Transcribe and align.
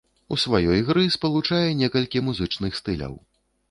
У 0.35 0.37
сваёй 0.43 0.81
гры 0.87 1.03
спалучае 1.17 1.63
некалькі 1.85 2.27
музычных 2.31 2.71
стыляў. 2.85 3.13